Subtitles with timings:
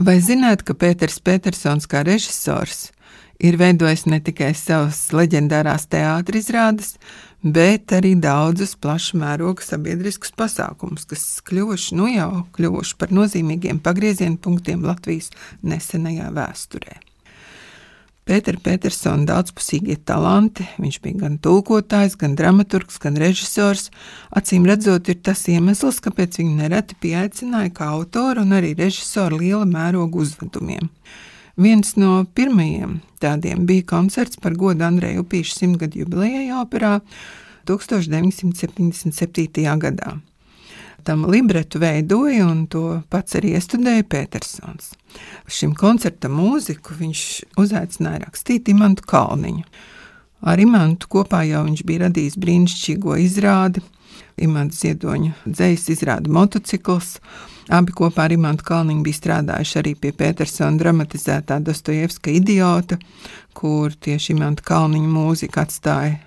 [0.00, 2.86] Vai zināt, ka Pēters Petersons kā režisors
[3.36, 6.94] ir veidojis ne tikai savas leģendārās teātris izrādes,
[7.44, 14.40] bet arī daudzus plašu mēroga sabiedriskus pasākumus, kas kļuvuši, nu jau kļuvuši par nozīmīgiem pagrieziena
[14.40, 15.28] punktiem Latvijas
[15.60, 16.96] nesenajā vēsturē.
[18.30, 23.88] Pētera Petersona daudzpusīgie talanti, viņš bija gan tulkotājs, gan dramaturgs, gan režisors.
[24.38, 29.66] Acīm redzot, ir tas iemesls, kāpēc viņu nereti pieaicināja kā autoru un arī režisoru liela
[29.66, 30.86] mēroga uzvedumiem.
[31.58, 37.00] Viens no pirmajiem tādiem bija koncerts par godu Andreja Upīša simtgadu jubilejai operā
[37.66, 39.66] 1977.
[39.82, 40.20] gadā.
[41.04, 44.92] Tam libretu veidoja un to pats arī iestudēja Petersons.
[45.50, 47.22] Šim koncertam mūziku viņš
[47.60, 49.64] uzaicināja rakstīt Imantu Kalniņu.
[50.40, 53.82] Ar Imantu kopā jau viņš bija radījis brīnišķīgo izrādi.
[54.40, 57.18] Imants Ziedoņa dzējas izrāda motocikls.
[57.70, 62.98] Abi kopā ar Imantu Kalniņu bija strādājuši arī pie Petersona dramatizētā Dostojevska idiota,
[63.54, 66.18] kur tieši Imanta Kalniņa mūzika atstāja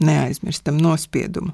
[0.00, 1.52] neaizmirstam nospiedumu.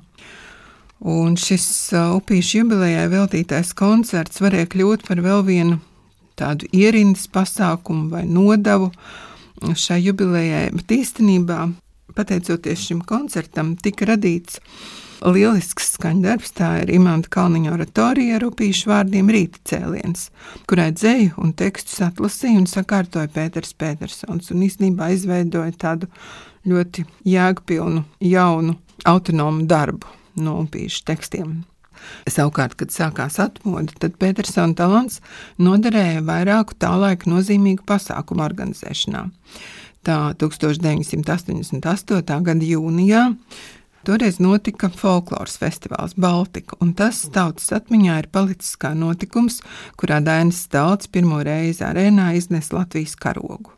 [1.03, 1.65] Un šis
[1.99, 5.81] upīšu jubilejai veltītais koncerts varēja kļūt par vēl vienu
[6.39, 8.93] tādu ierindas pasākumu vai nodevu
[9.79, 11.65] šai jubilejai, bet īstenībā,
[12.15, 14.61] pateicoties šim koncertam, tika radīts
[15.27, 16.55] lielisks skaņdarbs.
[16.55, 20.29] Tā ir Imants Kalniņa oratorija ar upīšu vārdiem rīta cēliens,
[20.71, 26.11] kurai dzēju un tekstus atlasīja un sakārtoja Pēters Petersons un īstenībā izveidoja tādu
[26.63, 31.63] ļoti jēgpilnu, jaunu, autonomu darbu no upīšu tekstiem.
[32.31, 35.21] Savukārt, kad sākās atmoda, tad Petersona talants
[35.63, 39.29] noderēja vairāku tā laika nozīmīgu pasākumu organizēšanā.
[40.03, 42.43] Tā 1988.
[42.49, 43.23] gada jūnijā
[44.03, 49.61] Toreiz notika folkloras festivāls Baltika, un tas tautas atmiņā ir palicis kā notikums,
[49.95, 53.71] kurā Dainis Stalts pirmo reizi arēnā iznes Latvijas karogu.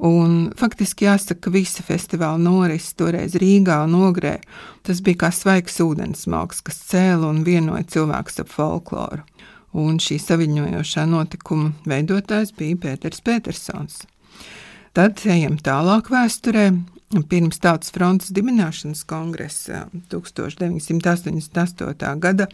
[0.00, 4.38] Un faktiski jāsaka, ka visa festivāla norise toreiz Rīgā un Ogrē
[4.86, 9.26] tas bija kā svaigs ūdensmalks, kas cēla un vienoja cilvēkus ap folkloru.
[9.76, 14.00] Un šī saviņojošā notikuma veidotājs bija Pēters Petersons.
[14.96, 16.70] Tad ejam tālāk vēsturē.
[17.10, 22.12] Pirms Tautas frontes dibināšanas kongresa 1988.
[22.22, 22.46] gada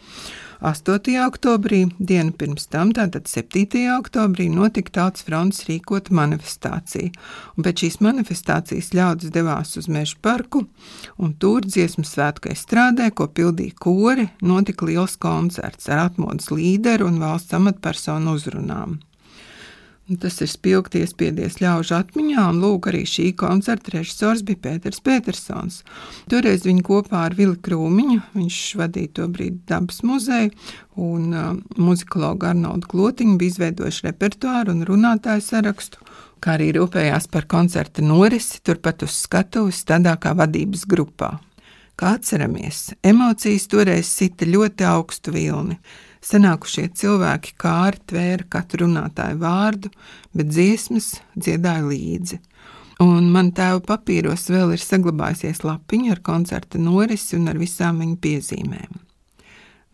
[0.65, 1.13] 8.
[1.27, 3.85] oktobrī, dienu pirms tam, tātad 7.
[3.99, 7.13] oktobrī, notika Tautas frontes rīkota manifestācija.
[7.53, 10.65] Un pēc šīs manifestācijas ļaudis devās uz meža parku,
[11.21, 17.21] un tur dziesmu svētku strādē, ko pildīja kori, notika liels koncerts ar atmodas līderu un
[17.21, 18.97] valsts amatpersonu uzrunām.
[20.07, 25.81] Tas ir spilgti iespiedies ļaužu atmiņā, un lūk, arī šī koncerta režisors bija Pēters Petersons.
[26.31, 30.53] Toreiz viņi kopā ar Vili Krūmiņu, viņš vadīja to brīdi dabas muzeju,
[30.95, 35.99] un uh, muzikologu Arnoldu Klotiņu bija izveidojuši repertuāru un runātāju sarakstu,
[36.39, 41.33] kā arī rūpējās par koncerta norisi turpat uz skatuves tādā kā vadības grupā.
[41.99, 45.81] Kā atceramies, emocijas toreiz sita ļoti augstu vilni.
[46.27, 49.91] Senākušie cilvēki kāri tvēra katru runātāju vārdu,
[50.35, 52.41] bet dziesmas dziedāja līdzi.
[53.03, 58.17] Un man tēva papīros vēl ir saglabājusies lapiņa ar koncerta norisi un ar visām viņa
[58.23, 59.06] piezīmēm.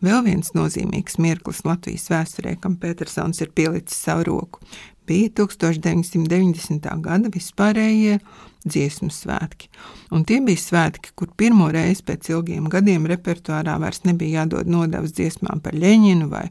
[0.04, 4.60] Vēl viens nozīmīgs mirklis Latvijas vēsturē, kam Petersons ir pielicis savu roku,
[5.08, 6.90] bija 1990.
[7.04, 8.18] gada vispārējie
[8.64, 9.70] dziesmu svētki.
[10.12, 15.16] Un tie bija svētki, kur pirmo reizi pēc ilgiem gadiem repertuārā vairs nebija jādod nodevs
[15.16, 16.46] dziesmām par Leņķinu vai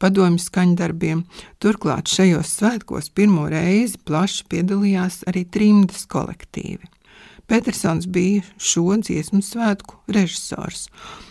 [0.00, 1.24] padomju skaņdarbiem.
[1.60, 6.93] Turklāt šajos svētkos pirmo reizi plaši piedalījās arī trimdas kolektīvi.
[7.46, 10.86] Petersons bija šo dziesmu svētku režisors,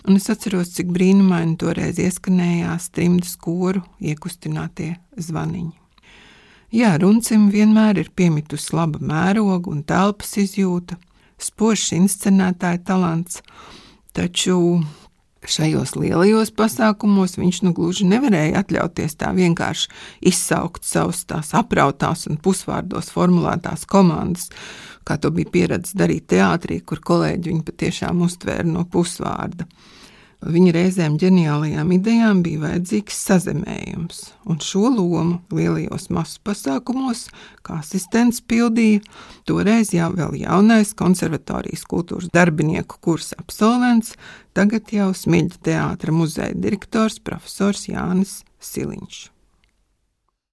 [0.06, 5.74] un es atceros, cik brīnumaini toreiz ieskanējās trimdas koru iekustinātie zvaniņi.
[6.74, 11.00] Jā, runcim vienmēr ir piemitusi laba mēroga un telpas izjūta,
[11.41, 13.41] spožs inscenētāja talants,
[14.13, 14.81] taču
[15.49, 19.89] šajos lielajos pasākumos viņš nu gluži nevarēja atļauties tā vienkārši
[20.31, 24.50] izsaukt savus tās aprautās un pusvārdos formulētās komandas,
[25.07, 29.68] kā to bija pieredzējis darīt teātrī, kur kolēģi viņu patiešām uztvēra no pusvārda.
[30.44, 34.19] Viņa reizēm ģeniālajām idejām bija vajadzīgs sazemējums,
[34.50, 37.30] un šo lomu lielajos masu pasākumos,
[37.63, 39.04] kā asistents pildīja
[39.48, 44.18] toreiz jau vēl jaunais konservatorijas kultūras darbinieku kursa absolvents,
[44.57, 49.32] tagad jau Smiļģa teātra muzeja direktors profesors Jānis Siliņš.